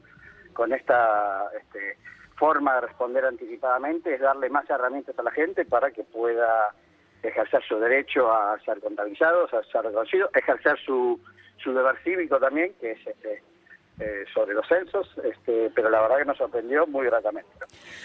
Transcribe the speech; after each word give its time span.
con 0.53 0.71
esta 0.71 1.45
este, 1.59 1.97
forma 2.35 2.75
de 2.75 2.81
responder 2.81 3.25
anticipadamente 3.25 4.13
es 4.13 4.21
darle 4.21 4.49
más 4.49 4.69
herramientas 4.69 5.17
a 5.17 5.23
la 5.23 5.31
gente 5.31 5.65
para 5.65 5.89
que 5.89 6.03
pueda 6.03 6.75
ejercer 7.23 7.63
su 7.67 7.79
derecho 7.79 8.31
a 8.31 8.57
ser 8.59 8.79
contabilizados, 8.79 9.51
a 9.53 9.63
ser 9.63 9.83
reconocidos, 9.83 10.29
ejercer 10.35 10.77
su, 10.85 11.19
su 11.57 11.73
deber 11.73 11.97
cívico 12.03 12.39
también, 12.39 12.73
que 12.79 12.91
es 12.91 13.07
este, 13.07 13.41
eh, 13.99 14.23
sobre 14.33 14.53
los 14.53 14.65
censos, 14.67 15.07
este, 15.23 15.69
pero 15.75 15.89
la 15.89 16.01
verdad 16.01 16.17
que 16.19 16.25
nos 16.25 16.37
sorprendió 16.37 16.87
muy 16.87 17.05
gratamente. 17.07 17.49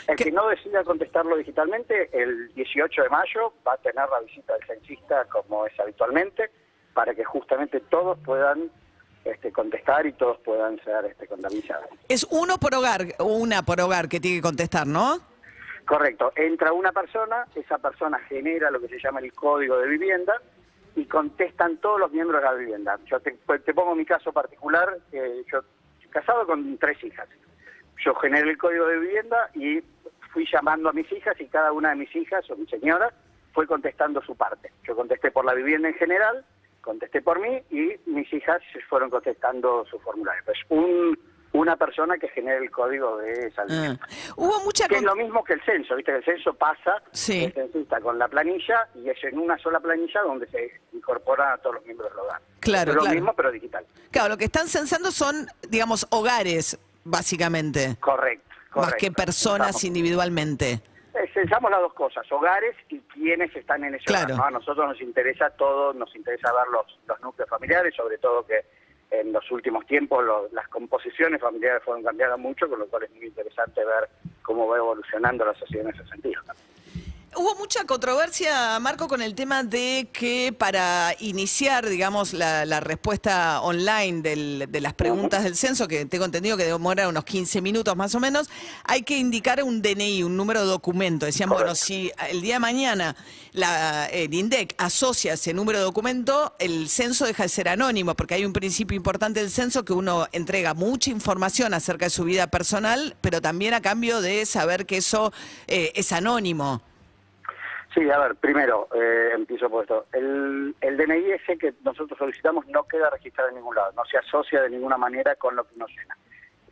El 0.08 0.16
¿Qué- 0.16 0.24
que 0.24 0.32
no 0.32 0.48
decida 0.48 0.82
contestarlo 0.84 1.36
digitalmente, 1.36 2.10
el 2.12 2.48
18 2.54 3.02
de 3.04 3.08
mayo 3.08 3.52
va 3.66 3.74
a 3.74 3.76
tener 3.78 4.08
la 4.08 4.20
visita 4.20 4.54
del 4.54 4.66
censista 4.66 5.24
como 5.26 5.66
es 5.66 5.78
habitualmente, 5.78 6.50
para 6.94 7.14
que 7.14 7.24
justamente 7.24 7.80
todos 7.80 8.18
puedan 8.24 8.70
este, 9.24 9.50
contestar 9.52 10.04
y 10.06 10.12
todos 10.12 10.38
puedan 10.40 10.78
ser 10.84 11.04
este, 11.06 11.26
contabilizados. 11.26 11.86
Es 12.08 12.24
uno 12.30 12.58
por 12.58 12.74
hogar, 12.74 13.02
o 13.18 13.24
una 13.24 13.62
por 13.62 13.80
hogar 13.80 14.08
que 14.08 14.20
tiene 14.20 14.38
que 14.38 14.42
contestar, 14.42 14.86
¿no? 14.86 15.18
Correcto, 15.86 16.32
entra 16.36 16.72
una 16.72 16.92
persona, 16.92 17.46
esa 17.54 17.78
persona 17.78 18.18
genera 18.20 18.70
lo 18.70 18.80
que 18.80 18.88
se 18.88 18.98
llama 18.98 19.20
el 19.20 19.32
código 19.32 19.78
de 19.78 19.88
vivienda 19.88 20.34
y 20.96 21.04
contestan 21.06 21.76
todos 21.78 21.98
los 22.00 22.10
miembros 22.12 22.40
de 22.40 22.48
la 22.48 22.54
vivienda. 22.54 22.98
Yo 23.06 23.20
te, 23.20 23.32
te 23.32 23.74
pongo 23.74 23.94
mi 23.94 24.04
caso 24.06 24.32
particular, 24.32 24.96
eh, 25.12 25.42
yo 25.50 25.60
casado 26.14 26.46
con 26.46 26.78
tres 26.78 27.02
hijas. 27.02 27.28
Yo 28.02 28.14
generé 28.14 28.50
el 28.50 28.58
código 28.58 28.86
de 28.86 29.00
vivienda 29.00 29.50
y 29.54 29.82
fui 30.32 30.46
llamando 30.50 30.88
a 30.88 30.92
mis 30.92 31.10
hijas 31.12 31.38
y 31.40 31.46
cada 31.46 31.72
una 31.72 31.90
de 31.90 31.96
mis 31.96 32.14
hijas 32.14 32.48
o 32.50 32.56
mi 32.56 32.66
señora 32.66 33.12
fue 33.52 33.66
contestando 33.66 34.22
su 34.22 34.36
parte. 34.36 34.70
Yo 34.84 34.94
contesté 34.94 35.30
por 35.30 35.44
la 35.44 35.54
vivienda 35.54 35.88
en 35.88 35.94
general, 35.94 36.44
contesté 36.80 37.20
por 37.20 37.40
mí 37.40 37.60
y 37.70 37.96
mis 38.06 38.32
hijas 38.32 38.62
fueron 38.88 39.10
contestando 39.10 39.84
su 39.86 39.98
formulario. 39.98 40.42
Pues 40.44 40.58
un, 40.68 41.18
una 41.54 41.76
persona 41.76 42.18
que 42.18 42.28
genera 42.28 42.58
el 42.58 42.70
código 42.70 43.16
de 43.18 43.46
esa 43.46 43.62
Ah. 43.70 43.96
Hubo 44.36 44.60
mucha... 44.64 44.88
Que 44.88 44.96
es 44.96 45.02
lo 45.02 45.14
mismo 45.14 45.42
que 45.44 45.52
el 45.54 45.62
censo, 45.62 45.94
viste 45.94 46.10
que 46.12 46.18
el 46.18 46.24
censo 46.24 46.52
pasa 46.54 47.00
Sí. 47.12 47.44
el 47.44 47.52
censista 47.52 48.00
con 48.00 48.18
la 48.18 48.26
planilla 48.28 48.88
y 48.96 49.08
es 49.08 49.22
en 49.22 49.38
una 49.38 49.56
sola 49.58 49.78
planilla 49.80 50.20
donde 50.22 50.48
se 50.48 50.80
incorporan 50.92 51.52
a 51.52 51.58
todos 51.58 51.76
los 51.76 51.84
miembros 51.84 52.10
del 52.10 52.18
hogar. 52.20 52.40
Claro, 52.60 52.90
es 52.90 52.96
lo 52.96 53.02
claro. 53.02 53.14
mismo 53.14 53.32
pero 53.34 53.52
digital. 53.52 53.86
Claro, 54.10 54.30
lo 54.30 54.36
que 54.36 54.46
están 54.46 54.66
censando 54.66 55.12
son, 55.12 55.46
digamos, 55.68 56.06
hogares, 56.10 56.76
básicamente, 57.04 57.96
Correcto. 58.00 58.44
más 58.74 58.94
que 58.94 59.12
personas 59.12 59.84
individualmente. 59.84 60.80
eh, 61.14 61.30
Censamos 61.32 61.70
las 61.70 61.80
dos 61.82 61.94
cosas, 61.94 62.26
hogares 62.32 62.74
y 62.88 62.98
quienes 63.00 63.54
están 63.54 63.84
en 63.84 63.94
ese 63.94 64.04
Claro. 64.06 64.34
hogar. 64.34 64.38
¿no? 64.38 64.44
A 64.44 64.50
nosotros 64.50 64.88
nos 64.88 65.00
interesa 65.00 65.50
todo, 65.50 65.92
nos 65.94 66.12
interesa 66.16 66.52
ver 66.52 66.66
los, 66.72 66.98
los 67.06 67.20
núcleos 67.20 67.48
familiares, 67.48 67.94
sobre 67.94 68.18
todo 68.18 68.44
que 68.44 68.64
en 69.20 69.32
los 69.32 69.50
últimos 69.50 69.86
tiempos 69.86 70.24
lo- 70.24 70.48
las 70.52 70.68
composiciones 70.68 71.40
familiares 71.40 71.82
fueron 71.84 72.02
cambiando 72.02 72.38
mucho, 72.38 72.68
con 72.68 72.78
lo 72.78 72.86
cual 72.86 73.04
es 73.04 73.10
muy 73.12 73.26
interesante 73.26 73.84
ver 73.84 74.08
cómo 74.42 74.66
va 74.68 74.76
evolucionando 74.78 75.44
la 75.44 75.54
sociedad 75.54 75.86
en 75.88 75.94
ese 75.94 76.08
sentido. 76.08 76.40
Hubo 77.36 77.56
mucha 77.56 77.84
controversia, 77.84 78.78
Marco, 78.78 79.08
con 79.08 79.20
el 79.20 79.34
tema 79.34 79.64
de 79.64 80.08
que 80.12 80.54
para 80.56 81.16
iniciar, 81.18 81.88
digamos, 81.88 82.32
la, 82.32 82.64
la 82.64 82.78
respuesta 82.78 83.60
online 83.62 84.22
del- 84.22 84.66
de 84.68 84.80
las 84.80 84.94
preguntas 84.94 85.42
del 85.42 85.56
censo, 85.56 85.88
que 85.88 86.06
tengo 86.06 86.26
entendido 86.26 86.56
que 86.56 86.64
demora 86.64 87.08
unos 87.08 87.24
15 87.24 87.60
minutos 87.60 87.96
más 87.96 88.14
o 88.14 88.20
menos, 88.20 88.48
hay 88.84 89.02
que 89.02 89.18
indicar 89.18 89.60
un 89.64 89.82
DNI, 89.82 90.22
un 90.22 90.36
número 90.36 90.60
de 90.60 90.66
documento. 90.66 91.26
Decían, 91.26 91.48
bueno, 91.50 91.74
si 91.74 92.12
el 92.30 92.40
día 92.40 92.54
de 92.54 92.60
mañana 92.60 93.16
la, 93.52 94.06
el 94.06 94.32
INDEC 94.32 94.74
asocia 94.78 95.32
ese 95.32 95.52
número 95.52 95.78
de 95.78 95.84
documento, 95.84 96.54
el 96.60 96.88
censo 96.88 97.26
deja 97.26 97.42
de 97.42 97.48
ser 97.48 97.68
anónimo, 97.68 98.14
porque 98.14 98.34
hay 98.34 98.44
un 98.44 98.52
principio 98.52 98.96
importante 98.96 99.40
del 99.40 99.50
censo 99.50 99.84
que 99.84 99.92
uno 99.92 100.28
entrega 100.30 100.74
mucha 100.74 101.10
información 101.10 101.74
acerca 101.74 102.06
de 102.06 102.10
su 102.10 102.22
vida 102.22 102.46
personal, 102.46 103.16
pero 103.20 103.40
también 103.40 103.74
a 103.74 103.80
cambio 103.82 104.20
de 104.20 104.46
saber 104.46 104.86
que 104.86 104.98
eso 104.98 105.32
eh, 105.66 105.90
es 105.96 106.12
anónimo. 106.12 106.80
Sí, 107.94 108.10
a 108.10 108.18
ver, 108.18 108.34
primero, 108.34 108.88
eh, 108.92 109.30
empiezo 109.34 109.70
por 109.70 109.82
esto. 109.84 110.06
El, 110.12 110.74
el 110.80 110.96
DNI 110.96 111.30
ese 111.30 111.56
que 111.56 111.74
nosotros 111.84 112.18
solicitamos 112.18 112.66
no 112.66 112.82
queda 112.84 113.08
registrado 113.08 113.50
en 113.50 113.54
ningún 113.54 113.76
lado, 113.76 113.92
no 113.92 114.04
se 114.04 114.18
asocia 114.18 114.62
de 114.62 114.70
ninguna 114.70 114.98
manera 114.98 115.36
con 115.36 115.54
lo 115.54 115.62
que 115.62 115.76
nos 115.76 115.88
llena. 115.90 116.16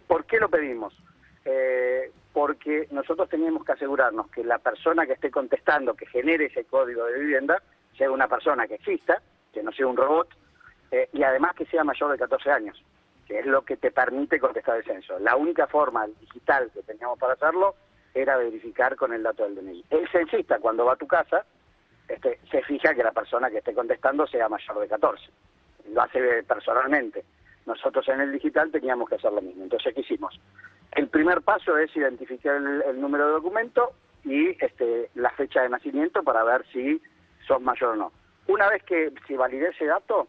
¿Por 0.08 0.24
qué 0.24 0.40
lo 0.40 0.48
pedimos? 0.48 0.92
Eh, 1.44 2.10
porque 2.32 2.88
nosotros 2.90 3.28
teníamos 3.28 3.64
que 3.64 3.72
asegurarnos 3.72 4.28
que 4.30 4.42
la 4.42 4.58
persona 4.58 5.06
que 5.06 5.12
esté 5.12 5.30
contestando, 5.30 5.94
que 5.94 6.06
genere 6.06 6.46
ese 6.46 6.64
código 6.64 7.04
de 7.04 7.20
vivienda, 7.20 7.62
sea 7.96 8.10
una 8.10 8.26
persona 8.26 8.66
que 8.66 8.74
exista, 8.74 9.22
que 9.52 9.62
no 9.62 9.70
sea 9.70 9.86
un 9.86 9.96
robot, 9.96 10.28
eh, 10.90 11.08
y 11.12 11.22
además 11.22 11.52
que 11.54 11.66
sea 11.66 11.84
mayor 11.84 12.10
de 12.10 12.18
14 12.18 12.50
años, 12.50 12.82
que 13.28 13.38
es 13.38 13.46
lo 13.46 13.62
que 13.62 13.76
te 13.76 13.92
permite 13.92 14.40
contestar 14.40 14.76
el 14.76 14.84
censo. 14.84 15.20
La 15.20 15.36
única 15.36 15.68
forma 15.68 16.04
digital 16.20 16.68
que 16.74 16.82
teníamos 16.82 17.18
para 17.18 17.34
hacerlo 17.34 17.76
era 18.14 18.36
verificar 18.36 18.96
con 18.96 19.12
el 19.12 19.22
dato 19.22 19.44
del 19.44 19.54
DNI. 19.54 19.84
El 19.90 20.08
censista, 20.08 20.58
cuando 20.58 20.84
va 20.84 20.94
a 20.94 20.96
tu 20.96 21.06
casa, 21.06 21.44
este, 22.08 22.38
se 22.50 22.62
fija 22.62 22.94
que 22.94 23.02
la 23.02 23.12
persona 23.12 23.50
que 23.50 23.58
esté 23.58 23.72
contestando 23.74 24.26
sea 24.26 24.48
mayor 24.48 24.80
de 24.80 24.88
14. 24.88 25.24
Lo 25.92 26.02
hace 26.02 26.42
personalmente. 26.44 27.24
Nosotros 27.66 28.06
en 28.08 28.20
el 28.20 28.32
digital 28.32 28.70
teníamos 28.70 29.08
que 29.08 29.14
hacer 29.14 29.32
lo 29.32 29.40
mismo. 29.40 29.62
Entonces, 29.62 29.94
¿qué 29.94 30.00
hicimos? 30.00 30.38
El 30.92 31.08
primer 31.08 31.42
paso 31.42 31.78
es 31.78 31.94
identificar 31.96 32.56
el, 32.56 32.82
el 32.82 33.00
número 33.00 33.26
de 33.26 33.32
documento 33.32 33.92
y 34.24 34.50
este, 34.64 35.10
la 35.14 35.30
fecha 35.30 35.62
de 35.62 35.68
nacimiento 35.68 36.22
para 36.22 36.44
ver 36.44 36.64
si 36.72 37.00
son 37.46 37.64
mayor 37.64 37.90
o 37.90 37.96
no. 37.96 38.12
Una 38.48 38.68
vez 38.68 38.82
que 38.84 39.12
se 39.26 39.36
valide 39.36 39.68
ese 39.68 39.86
dato, 39.86 40.28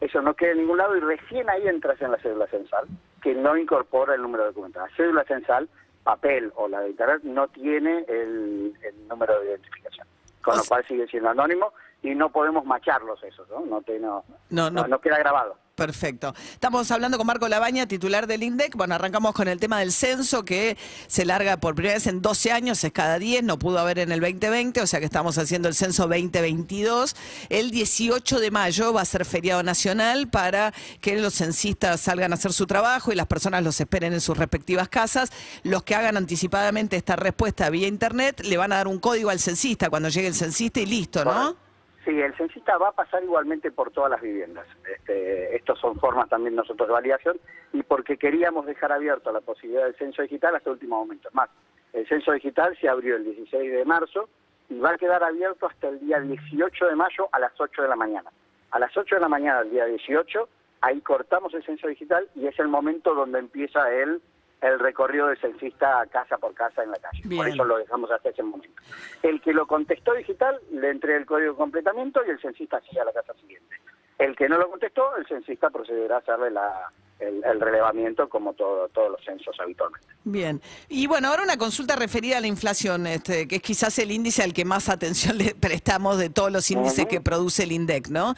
eso 0.00 0.22
no 0.22 0.34
queda 0.34 0.52
en 0.52 0.58
ningún 0.58 0.78
lado 0.78 0.96
y 0.96 1.00
recién 1.00 1.48
ahí 1.50 1.66
entras 1.66 2.00
en 2.00 2.12
la 2.12 2.18
cédula 2.18 2.46
censal, 2.46 2.86
que 3.22 3.34
no 3.34 3.56
incorpora 3.56 4.14
el 4.14 4.22
número 4.22 4.44
de 4.44 4.50
documento. 4.50 4.80
La 4.80 4.88
cédula 4.96 5.24
censal, 5.24 5.68
papel 6.06 6.52
o 6.54 6.68
la 6.68 6.80
de 6.82 6.90
internet, 6.90 7.20
no 7.24 7.48
tiene 7.48 8.04
el, 8.08 8.72
el 8.82 9.08
número 9.08 9.40
de 9.40 9.48
identificación. 9.48 10.06
Con 10.42 10.54
O 10.54 10.56
lo 10.58 10.62
sea- 10.62 10.68
cual 10.68 10.86
sigue 10.86 11.06
siendo 11.08 11.28
anónimo 11.30 11.72
y 12.00 12.14
no 12.14 12.30
podemos 12.30 12.64
macharlos 12.64 13.20
esos, 13.24 13.48
¿no? 13.50 13.66
No, 13.66 13.82
te- 13.82 13.98
no, 13.98 14.24
No, 14.50 14.70
no. 14.70 14.82
no- 14.82 14.86
no 14.88 15.00
queda 15.00 15.18
grabado. 15.18 15.56
Perfecto. 15.76 16.34
Estamos 16.54 16.90
hablando 16.90 17.18
con 17.18 17.26
Marco 17.26 17.46
Labaña, 17.48 17.86
titular 17.86 18.26
del 18.26 18.42
INDEC. 18.42 18.74
Bueno, 18.76 18.94
arrancamos 18.94 19.34
con 19.34 19.46
el 19.46 19.60
tema 19.60 19.78
del 19.80 19.92
censo 19.92 20.42
que 20.42 20.78
se 21.06 21.26
larga 21.26 21.58
por 21.58 21.74
primera 21.74 21.96
vez 21.96 22.06
en 22.06 22.22
12 22.22 22.50
años, 22.50 22.82
es 22.82 22.92
cada 22.92 23.18
10, 23.18 23.44
no 23.44 23.58
pudo 23.58 23.78
haber 23.78 23.98
en 23.98 24.10
el 24.10 24.20
2020, 24.20 24.80
o 24.80 24.86
sea 24.86 25.00
que 25.00 25.04
estamos 25.04 25.36
haciendo 25.36 25.68
el 25.68 25.74
censo 25.74 26.04
2022. 26.04 27.14
El 27.50 27.70
18 27.70 28.40
de 28.40 28.50
mayo 28.50 28.94
va 28.94 29.02
a 29.02 29.04
ser 29.04 29.26
feriado 29.26 29.62
nacional 29.62 30.28
para 30.28 30.72
que 31.02 31.14
los 31.20 31.34
censistas 31.34 32.00
salgan 32.00 32.32
a 32.32 32.36
hacer 32.36 32.54
su 32.54 32.66
trabajo 32.66 33.12
y 33.12 33.14
las 33.14 33.26
personas 33.26 33.62
los 33.62 33.78
esperen 33.78 34.14
en 34.14 34.22
sus 34.22 34.38
respectivas 34.38 34.88
casas. 34.88 35.28
Los 35.62 35.82
que 35.82 35.94
hagan 35.94 36.16
anticipadamente 36.16 36.96
esta 36.96 37.16
respuesta 37.16 37.68
vía 37.68 37.86
internet 37.86 38.40
le 38.46 38.56
van 38.56 38.72
a 38.72 38.76
dar 38.76 38.88
un 38.88 38.98
código 38.98 39.28
al 39.28 39.40
censista 39.40 39.90
cuando 39.90 40.08
llegue 40.08 40.28
el 40.28 40.34
censista 40.34 40.80
y 40.80 40.86
listo, 40.86 41.22
¿no? 41.22 41.65
Sí, 42.06 42.20
el 42.20 42.36
censista 42.36 42.78
va 42.78 42.90
a 42.90 42.92
pasar 42.92 43.24
igualmente 43.24 43.72
por 43.72 43.90
todas 43.90 44.12
las 44.12 44.20
viviendas. 44.20 44.64
Este, 44.88 45.56
estos 45.56 45.76
son 45.80 45.98
formas 45.98 46.28
también 46.28 46.54
nosotros 46.54 46.86
de 46.86 46.94
validación 46.94 47.36
y 47.72 47.82
porque 47.82 48.16
queríamos 48.16 48.64
dejar 48.64 48.92
abierto 48.92 49.32
la 49.32 49.40
posibilidad 49.40 49.86
del 49.86 49.96
censo 49.96 50.22
digital 50.22 50.54
hasta 50.54 50.70
el 50.70 50.74
último 50.74 50.98
momento. 50.98 51.28
Es 51.28 51.34
Más, 51.34 51.50
el 51.92 52.06
censo 52.06 52.30
digital 52.30 52.78
se 52.80 52.88
abrió 52.88 53.16
el 53.16 53.24
16 53.24 53.72
de 53.72 53.84
marzo 53.84 54.28
y 54.68 54.78
va 54.78 54.90
a 54.90 54.98
quedar 54.98 55.24
abierto 55.24 55.66
hasta 55.66 55.88
el 55.88 55.98
día 55.98 56.20
18 56.20 56.86
de 56.86 56.94
mayo 56.94 57.28
a 57.32 57.40
las 57.40 57.60
8 57.60 57.82
de 57.82 57.88
la 57.88 57.96
mañana. 57.96 58.30
A 58.70 58.78
las 58.78 58.96
8 58.96 59.16
de 59.16 59.20
la 59.20 59.28
mañana 59.28 59.64
del 59.64 59.72
día 59.72 59.86
18, 59.86 60.48
ahí 60.82 61.00
cortamos 61.00 61.54
el 61.54 61.64
censo 61.64 61.88
digital 61.88 62.28
y 62.36 62.46
es 62.46 62.56
el 62.60 62.68
momento 62.68 63.16
donde 63.16 63.40
empieza 63.40 63.92
el, 63.92 64.22
el 64.60 64.78
recorrido 64.78 65.28
del 65.28 65.38
censista 65.38 66.04
casa 66.10 66.38
por 66.38 66.54
casa 66.54 66.82
en 66.82 66.90
la 66.90 66.98
calle. 66.98 67.36
Por 67.36 67.48
eso 67.48 67.64
lo 67.64 67.78
dejamos 67.78 68.10
hasta 68.10 68.30
ese 68.30 68.42
momento. 68.42 68.82
El 69.22 69.40
que 69.40 69.52
lo 69.52 69.66
contestó 69.66 70.14
digital 70.14 70.58
le 70.70 70.90
entrega 70.90 71.18
el 71.18 71.26
código 71.26 71.52
de 71.52 71.58
completamiento 71.58 72.22
y 72.26 72.30
el 72.30 72.40
censista 72.40 72.80
sigue 72.80 73.00
a 73.00 73.04
la 73.04 73.12
casa 73.12 73.34
siguiente. 73.34 73.76
El 74.18 74.34
que 74.34 74.48
no 74.48 74.56
lo 74.56 74.70
contestó, 74.70 75.14
el 75.16 75.26
censista 75.26 75.68
procederá 75.68 76.16
a 76.16 76.18
hacerle 76.18 76.50
la, 76.50 76.90
el, 77.18 77.60
relevamiento 77.60 78.28
como 78.28 78.52
todo, 78.52 78.88
todos 78.88 79.12
los 79.12 79.24
censos 79.24 79.56
habitualmente. 79.60 80.06
Bien. 80.24 80.60
Y 80.88 81.06
bueno, 81.06 81.28
ahora 81.28 81.42
una 81.42 81.56
consulta 81.56 81.96
referida 81.96 82.38
a 82.38 82.40
la 82.40 82.46
inflación, 82.46 83.06
este, 83.06 83.48
que 83.48 83.56
es 83.56 83.62
quizás 83.62 83.98
el 83.98 84.10
índice 84.10 84.42
al 84.42 84.52
que 84.52 84.64
más 84.64 84.88
atención 84.88 85.38
le 85.38 85.54
prestamos 85.54 86.18
de 86.18 86.30
todos 86.30 86.52
los 86.52 86.70
índices 86.70 87.06
que 87.06 87.20
produce 87.20 87.62
el 87.62 87.72
INDEC, 87.72 88.08
¿no? 88.08 88.34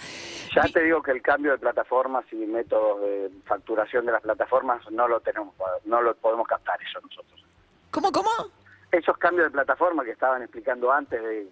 Ya 0.54 0.62
te 0.72 0.82
digo 0.82 1.02
que 1.02 1.12
el 1.12 1.22
cambio 1.22 1.52
de 1.52 1.58
plataformas 1.58 2.24
y 2.32 2.36
métodos 2.36 3.00
de 3.00 3.30
facturación 3.46 4.06
de 4.06 4.12
las 4.12 4.22
plataformas 4.22 4.80
no 4.90 5.08
lo 5.08 5.20
tenemos, 5.20 5.54
no 5.84 6.02
lo 6.02 6.14
podemos 6.16 6.46
captar 6.46 6.78
eso 6.82 7.00
nosotros. 7.00 7.44
¿Cómo, 7.90 8.12
cómo? 8.12 8.30
Esos 8.92 9.16
cambios 9.18 9.46
de 9.46 9.50
plataforma 9.50 10.04
que 10.04 10.12
estaban 10.12 10.42
explicando 10.42 10.92
antes 10.92 11.22
de 11.22 11.48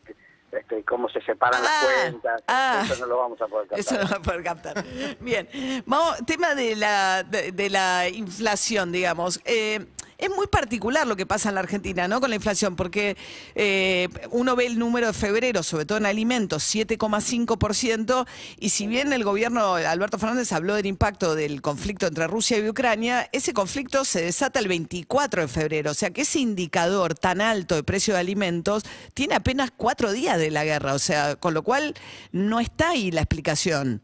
este, 0.52 0.84
cómo 0.84 1.08
se 1.08 1.20
separan 1.22 1.62
las 1.62 1.72
ah, 1.72 1.84
cuentas. 1.84 2.43
Ah. 2.48 2.82
eso 2.84 2.96
no 3.00 3.06
lo 3.06 3.19
vamos 3.19 3.40
a 3.40 3.46
poder 3.46 3.69
captar. 3.69 3.78
Eso 3.81 3.94
no 3.94 4.00
lo 4.00 4.04
vamos 4.04 4.19
a 4.19 4.22
poder 4.22 4.43
captar. 4.43 4.84
Bien. 5.20 5.48
Vamos, 5.87 6.19
tema 6.26 6.54
de 6.54 6.76
la, 6.76 7.22
de, 7.22 7.70
la 7.70 8.08
inflación, 8.08 8.93
digamos. 8.93 9.40
Eh, 9.44 9.87
es 10.19 10.31
muy 10.31 10.47
particular 10.47 11.07
lo 11.07 11.17
que 11.17 11.27
pasa 11.27 11.49
en 11.49 11.57
la 11.57 11.61
Argentina, 11.61 12.09
¿no? 12.09 12.21
Con 12.21 12.31
la 12.31 12.37
inflación, 12.37 12.77
porque 12.77 13.17
eh, 13.55 14.09
uno 14.31 14.57
ve 14.57 14.67
el 14.67 14.79
número 14.79 15.09
de 15.09 15.13
febrero, 15.13 15.63
sobre 15.63 15.85
todo 15.85 15.99
en 15.99 16.07
alimentos, 16.07 16.63
7,5%, 16.75 18.27
y 18.59 18.71
si 18.71 18.87
bien 18.87 19.13
el 19.13 19.25
gobierno, 19.25 19.75
Alberto 19.75 20.19
Fernández, 20.19 20.53
habló 20.53 20.75
del 20.75 20.87
impacto 20.87 21.35
del 21.35 21.63
conflicto 21.63 22.07
entre 22.07 22.27
Rusia 22.27 22.59
y 22.59 22.69
Ucrania, 22.69 23.29
ese 23.33 23.53
conflicto 23.53 24.05
se 24.05 24.23
desata 24.23 24.59
el 24.59 24.69
24 24.69 25.43
de 25.43 25.49
febrero, 25.49 25.91
o 25.91 25.95
sea 25.95 26.11
que 26.11 26.23
ese 26.23 26.39
indicador 26.41 27.15
tan 27.15 27.41
alto 27.41 27.75
de 27.75 27.83
precio 27.83 28.15
de 28.15 28.21
alimentos 28.21 28.85
tiene 29.15 29.35
apenas 29.35 29.71
cuatro 29.77 30.13
días 30.13 30.39
de 30.39 30.51
la 30.51 30.65
guerra, 30.65 30.95
o 30.95 30.99
sea, 30.99 31.37
con 31.37 31.55
lo 31.55 31.63
cual 31.63 31.95
no 32.33 32.61
está 32.61 32.91
ahí 32.91 33.11
la 33.11 33.23
explicación. 33.23 34.03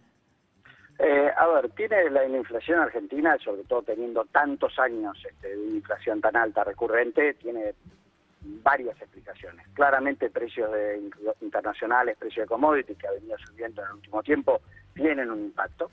Eh, 1.05 1.33
a 1.37 1.49
ver, 1.49 1.69
tiene 1.71 2.09
la, 2.11 2.25
inflación 2.25 2.79
argentina, 2.79 3.37
sobre 3.39 3.65
todo 3.65 3.83
teniendo 3.83 4.25
tantos 4.27 4.79
años 4.79 5.19
este, 5.29 5.57
de 5.57 5.71
inflación 5.71 6.21
tan 6.21 6.37
alta 6.37 6.63
recurrente, 6.63 7.35
tiene 7.35 7.75
varias 8.63 8.97
explicaciones. 9.03 9.67
Claramente 9.75 10.31
precios 10.31 10.71
de, 10.71 11.11
internacionales, 11.41 12.17
precios 12.17 12.45
de 12.45 12.49
commodities 12.49 12.97
que 12.97 13.09
ha 13.09 13.13
venido 13.13 13.37
subiendo 13.39 13.83
en 13.83 13.89
el 13.89 13.95
último 13.95 14.23
tiempo, 14.23 14.61
tienen 14.95 15.29
un 15.33 15.41
impacto. 15.41 15.91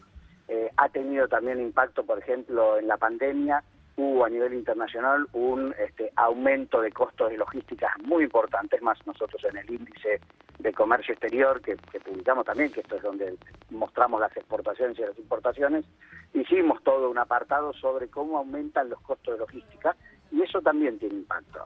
Eh, 0.48 0.70
ha 0.78 0.90
tenido 0.90 1.28
también 1.28 1.60
impacto, 1.60 2.06
por 2.06 2.20
ejemplo, 2.20 2.78
en 2.78 2.88
la 2.88 2.98
pandemia, 2.98 3.64
hubo 4.00 4.24
a 4.24 4.30
nivel 4.30 4.54
internacional 4.54 5.28
un 5.34 5.76
este, 5.78 6.12
aumento 6.16 6.82
de 6.82 6.92
costos 6.92 7.30
de 7.30 7.38
logística 7.38 7.94
muy 8.06 8.24
importante. 8.24 8.78
Es 8.78 8.82
más, 8.82 8.98
nosotros 9.06 9.44
en 9.44 9.58
el 9.58 9.70
índice 9.70 10.22
de 10.58 10.74
comercio 10.74 11.14
exterior, 11.14 11.62
que, 11.62 11.76
publicamos 11.76 12.46
también, 12.46 12.72
que 12.72 12.80
esto 12.80 12.96
es 12.96 13.04
donde 13.04 13.38
mostramos 13.70 14.22
las 14.22 14.36
exportaciones 14.36 14.98
y 14.98 15.02
las 15.02 15.18
importaciones, 15.18 15.86
hicimos 16.34 16.82
todo 16.84 17.10
un 17.10 17.18
apartado 17.18 17.74
sobre 17.74 18.08
cómo 18.08 18.38
aumentan 18.38 18.90
los 18.90 19.02
costos 19.02 19.34
de 19.34 19.40
logística 19.40 19.96
y 20.32 20.42
eso 20.42 20.62
también 20.62 20.98
tiene 20.98 21.16
impacto. 21.16 21.60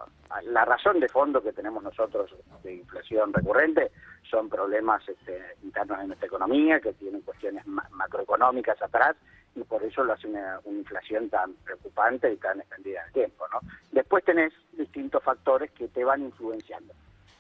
La 0.45 0.65
razón 0.65 0.99
de 0.99 1.09
fondo 1.09 1.41
que 1.41 1.53
tenemos 1.53 1.83
nosotros 1.83 2.33
de 2.63 2.75
inflación 2.75 3.33
recurrente 3.33 3.91
son 4.29 4.49
problemas 4.49 5.07
este, 5.07 5.39
internos 5.63 5.99
en 6.01 6.07
nuestra 6.07 6.27
economía, 6.27 6.79
que 6.79 6.93
tienen 6.93 7.21
cuestiones 7.21 7.65
macroeconómicas 7.67 8.81
atrás 8.81 9.15
y 9.55 9.63
por 9.63 9.83
eso 9.83 10.03
lo 10.03 10.13
hace 10.13 10.27
una, 10.27 10.59
inflación 10.65 11.29
tan 11.29 11.53
preocupante 11.63 12.31
y 12.31 12.37
tan 12.37 12.59
extendida 12.59 13.01
en 13.01 13.07
el 13.07 13.13
tiempo. 13.13 13.45
¿no? 13.51 13.59
Después 13.91 14.23
tenés 14.23 14.53
distintos 14.73 15.23
factores 15.23 15.71
que 15.71 15.87
te 15.87 16.03
van 16.03 16.21
influenciando 16.23 16.93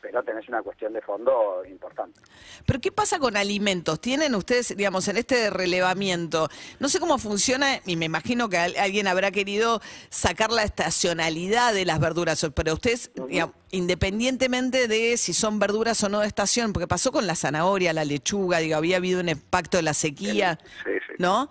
pero 0.03 0.21
tenés 0.21 0.49
una 0.49 0.61
cuestión 0.61 0.91
de 0.91 1.01
fondo 1.01 1.63
importante. 1.65 2.19
Pero 2.65 2.81
¿qué 2.81 2.91
pasa 2.91 3.19
con 3.19 3.37
alimentos? 3.37 4.01
¿Tienen 4.01 4.35
ustedes, 4.35 4.75
digamos, 4.75 5.07
en 5.07 5.15
este 5.15 5.49
relevamiento? 5.49 6.49
No 6.79 6.89
sé 6.89 6.99
cómo 6.99 7.17
funciona 7.17 7.79
y 7.85 7.95
me 7.95 8.05
imagino 8.05 8.49
que 8.49 8.57
alguien 8.57 9.07
habrá 9.07 9.31
querido 9.31 9.79
sacar 10.09 10.51
la 10.51 10.63
estacionalidad 10.63 11.73
de 11.73 11.85
las 11.85 12.01
verduras, 12.01 12.45
pero 12.53 12.73
ustedes, 12.73 13.11
independientemente 13.71 14.89
de 14.89 15.15
si 15.15 15.33
son 15.33 15.57
verduras 15.57 16.03
o 16.03 16.09
no 16.09 16.19
de 16.19 16.27
estación, 16.27 16.73
porque 16.73 16.87
pasó 16.87 17.13
con 17.13 17.25
la 17.25 17.35
zanahoria, 17.35 17.93
la 17.93 18.03
lechuga, 18.03 18.57
digo, 18.57 18.75
había 18.75 18.97
habido 18.97 19.21
un 19.21 19.29
impacto 19.29 19.77
de 19.77 19.83
la 19.83 19.93
sequía, 19.93 20.59
sí, 20.83 20.91
sí. 21.07 21.13
¿no? 21.17 21.49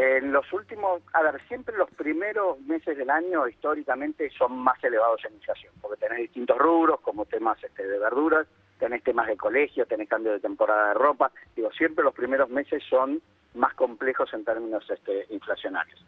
En 0.00 0.30
los 0.30 0.52
últimos, 0.52 1.02
a 1.12 1.22
ver, 1.22 1.40
siempre 1.48 1.76
los 1.76 1.90
primeros 1.90 2.60
meses 2.60 2.96
del 2.96 3.10
año 3.10 3.48
históricamente 3.48 4.30
son 4.30 4.56
más 4.56 4.82
elevados 4.84 5.24
en 5.24 5.34
inflación, 5.34 5.72
porque 5.80 5.96
tenés 5.96 6.18
distintos 6.18 6.56
rubros, 6.56 7.00
como 7.00 7.24
temas 7.24 7.58
este, 7.64 7.84
de 7.84 7.98
verduras, 7.98 8.46
tenés 8.78 9.02
temas 9.02 9.26
de 9.26 9.36
colegio, 9.36 9.86
tenés 9.86 10.08
cambio 10.08 10.30
de 10.30 10.38
temporada 10.38 10.90
de 10.90 10.94
ropa, 10.94 11.32
digo, 11.56 11.72
siempre 11.72 12.04
los 12.04 12.14
primeros 12.14 12.48
meses 12.48 12.80
son 12.88 13.20
más 13.54 13.74
complejos 13.74 14.32
en 14.34 14.44
términos 14.44 14.88
este, 14.88 15.26
inflacionarios. 15.30 16.00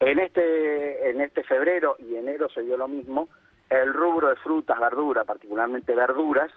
En 0.00 0.18
este, 0.18 1.08
en 1.08 1.22
este 1.22 1.42
febrero 1.42 1.96
y 2.00 2.16
enero 2.16 2.50
se 2.50 2.60
dio 2.60 2.76
lo 2.76 2.86
mismo, 2.86 3.30
el 3.70 3.94
rubro 3.94 4.28
de 4.28 4.36
frutas, 4.36 4.78
verduras, 4.78 5.24
particularmente 5.24 5.94
verduras, 5.94 6.52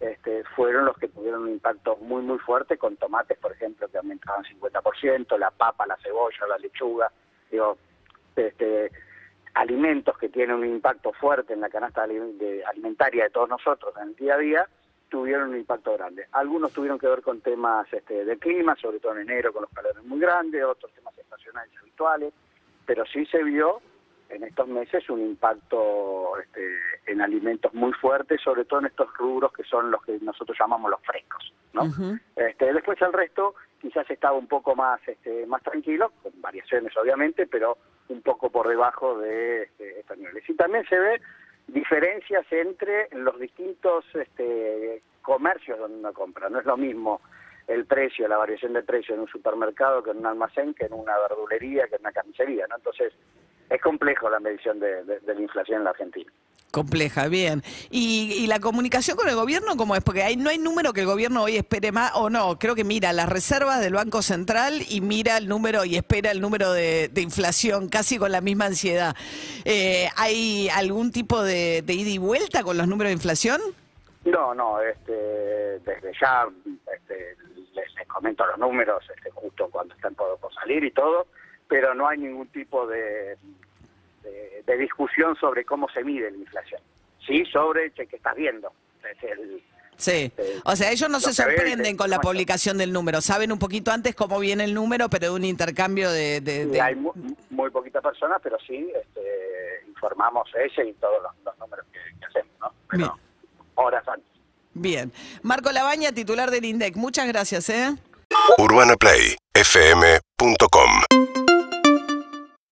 este, 0.00 0.44
fueron 0.54 0.84
los 0.84 0.96
que 0.98 1.08
tuvieron 1.08 1.44
un 1.44 1.50
impacto 1.50 1.96
muy, 1.96 2.22
muy 2.22 2.38
fuerte, 2.38 2.76
con 2.76 2.96
tomates, 2.96 3.38
por 3.38 3.52
ejemplo, 3.52 3.88
que 3.88 3.98
aumentaban 3.98 4.44
50%, 4.44 5.38
la 5.38 5.50
papa, 5.50 5.86
la 5.86 5.96
cebolla, 5.96 6.46
la 6.48 6.58
lechuga, 6.58 7.10
digo, 7.50 7.78
este, 8.34 8.90
alimentos 9.54 10.18
que 10.18 10.28
tienen 10.28 10.56
un 10.56 10.66
impacto 10.66 11.12
fuerte 11.12 11.54
en 11.54 11.62
la 11.62 11.70
canasta 11.70 12.02
alimentaria 12.02 13.24
de 13.24 13.30
todos 13.30 13.48
nosotros 13.48 13.94
en 13.96 14.08
el 14.08 14.16
día 14.16 14.34
a 14.34 14.38
día, 14.38 14.68
tuvieron 15.08 15.50
un 15.50 15.56
impacto 15.56 15.94
grande. 15.94 16.26
Algunos 16.32 16.72
tuvieron 16.72 16.98
que 16.98 17.06
ver 17.06 17.22
con 17.22 17.40
temas 17.40 17.90
este, 17.92 18.24
de 18.24 18.38
clima, 18.38 18.76
sobre 18.76 19.00
todo 19.00 19.12
en 19.12 19.22
enero 19.22 19.52
con 19.52 19.62
los 19.62 19.70
calores 19.70 20.04
muy 20.04 20.20
grandes, 20.20 20.62
otros 20.64 20.92
temas 20.92 21.16
estacionales 21.16 21.72
habituales, 21.80 22.34
pero 22.84 23.06
sí 23.06 23.24
se 23.26 23.42
vio 23.42 23.80
en 24.28 24.44
estos 24.44 24.68
meses 24.68 25.08
un 25.08 25.20
impacto 25.20 26.38
este, 26.38 26.68
en 27.06 27.20
alimentos 27.20 27.72
muy 27.74 27.92
fuerte, 27.92 28.36
sobre 28.38 28.64
todo 28.64 28.80
en 28.80 28.86
estos 28.86 29.08
rubros 29.16 29.52
que 29.52 29.64
son 29.64 29.90
los 29.90 30.02
que 30.02 30.18
nosotros 30.20 30.56
llamamos 30.58 30.90
los 30.90 31.00
frescos. 31.02 31.52
¿no? 31.72 31.84
este, 32.36 32.72
después 32.72 33.00
el 33.02 33.12
resto 33.12 33.54
quizás 33.80 34.10
estaba 34.10 34.36
un 34.36 34.46
poco 34.46 34.74
más 34.74 35.00
este, 35.06 35.46
más 35.46 35.62
tranquilo, 35.62 36.12
con 36.22 36.32
variaciones 36.40 36.96
obviamente, 36.96 37.46
pero 37.46 37.76
un 38.08 38.22
poco 38.22 38.50
por 38.50 38.68
debajo 38.68 39.18
de 39.18 39.64
este, 39.64 40.00
estos 40.00 40.16
niveles. 40.18 40.48
Y 40.48 40.54
también 40.54 40.84
se 40.88 40.98
ve 40.98 41.20
diferencias 41.68 42.46
entre 42.50 43.08
los 43.12 43.38
distintos 43.38 44.04
este, 44.14 45.02
comercios 45.22 45.78
donde 45.78 45.98
uno 45.98 46.12
compra. 46.12 46.48
No 46.48 46.60
es 46.60 46.66
lo 46.66 46.76
mismo 46.76 47.20
el 47.66 47.84
precio, 47.84 48.28
la 48.28 48.36
variación 48.36 48.72
de 48.72 48.82
precio 48.82 49.14
en 49.14 49.22
un 49.22 49.28
supermercado 49.28 50.02
que 50.02 50.10
en 50.12 50.18
un 50.18 50.26
almacén, 50.26 50.72
que 50.74 50.86
en 50.86 50.92
una 50.92 51.18
verdulería, 51.18 51.88
que 51.88 51.96
en 51.96 52.02
una 52.02 52.12
carnicería. 52.12 52.66
¿no? 52.68 52.76
Entonces, 52.76 53.12
es 53.70 53.82
complejo 53.82 54.30
la 54.30 54.40
medición 54.40 54.78
de, 54.80 55.04
la 55.26 55.40
inflación 55.40 55.78
en 55.78 55.84
la 55.84 55.90
Argentina. 55.90 56.30
Compleja, 56.70 57.28
bien. 57.28 57.62
¿Y, 57.90 58.46
la 58.48 58.60
comunicación 58.60 59.16
con 59.16 59.28
el 59.28 59.34
gobierno 59.34 59.76
cómo 59.76 59.96
es? 59.96 60.04
Porque 60.04 60.22
hay, 60.22 60.36
no 60.36 60.50
hay 60.50 60.58
número 60.58 60.92
que 60.92 61.00
el 61.00 61.06
gobierno 61.06 61.44
hoy 61.44 61.56
espere 61.56 61.90
más, 61.90 62.12
o 62.14 62.28
no, 62.28 62.58
creo 62.58 62.74
que 62.74 62.84
mira 62.84 63.12
las 63.12 63.28
reservas 63.28 63.80
del 63.80 63.94
Banco 63.94 64.20
Central 64.20 64.82
y 64.88 65.00
mira 65.00 65.38
el 65.38 65.48
número 65.48 65.84
y 65.84 65.96
espera 65.96 66.30
el 66.30 66.40
número 66.40 66.72
de, 66.72 67.10
inflación 67.16 67.88
casi 67.88 68.18
con 68.18 68.30
la 68.30 68.40
misma 68.40 68.66
ansiedad. 68.66 69.16
Eh, 69.64 70.08
¿Hay 70.16 70.68
algún 70.68 71.12
tipo 71.12 71.42
de, 71.42 71.82
ida 71.86 72.10
y 72.10 72.18
vuelta 72.18 72.62
con 72.62 72.76
los 72.76 72.86
números 72.86 73.08
de 73.08 73.14
inflación? 73.14 73.60
No, 74.24 74.54
no, 74.54 74.80
este, 74.80 75.12
desde 75.12 76.12
ya 76.20 76.46
este, 76.94 77.36
les, 77.74 78.08
comento 78.08 78.44
los 78.46 78.58
números 78.58 79.02
este, 79.14 79.30
justo 79.30 79.68
cuando 79.70 79.94
están 79.94 80.14
por 80.14 80.38
salir 80.54 80.84
y 80.84 80.90
todo 80.90 81.26
pero 81.68 81.94
no 81.94 82.08
hay 82.08 82.18
ningún 82.18 82.48
tipo 82.48 82.86
de, 82.86 83.36
de, 84.66 84.76
discusión 84.76 85.34
sobre 85.36 85.64
cómo 85.64 85.88
se 85.88 86.04
mide 86.04 86.30
la 86.30 86.36
inflación. 86.36 86.82
Sí, 87.26 87.46
sobre 87.46 87.90
che, 87.92 88.06
que 88.06 88.16
estás 88.16 88.36
viendo. 88.36 88.70
sí, 89.96 90.30
o 90.64 90.76
sea, 90.76 90.90
ellos 90.90 91.08
no 91.08 91.20
se 91.20 91.32
sorprenden 91.32 91.96
con 91.96 92.10
la 92.10 92.20
publicación 92.20 92.76
del 92.78 92.92
número, 92.92 93.20
saben 93.20 93.52
un 93.52 93.58
poquito 93.58 93.90
antes 93.90 94.14
cómo 94.14 94.38
viene 94.38 94.64
el 94.64 94.74
número, 94.74 95.08
pero 95.08 95.26
de 95.26 95.32
un 95.32 95.44
intercambio 95.44 96.10
de... 96.10 96.80
Hay 96.82 96.94
muy, 97.50 97.70
poquitas 97.70 98.02
personas, 98.02 98.40
pero 98.42 98.58
sí 98.66 98.90
este, 98.94 99.84
informamos 99.88 100.48
ese 100.54 100.88
y 100.88 100.92
todos 100.94 101.22
los, 101.44 101.58
números 101.58 101.86
que, 101.92 101.98
hacemos, 102.26 102.52
¿no? 102.60 102.72
Pero 102.88 103.18
horas 103.74 104.06
antes. 104.08 104.30
Bien. 104.74 105.12
Marco 105.42 105.72
Labaña, 105.72 106.12
titular 106.12 106.50
del 106.50 106.66
INDEC, 106.66 106.96
muchas 106.96 107.26
gracias, 107.26 107.70
¿eh? 107.70 107.94
UrbanaPlayFM.com 108.58 111.55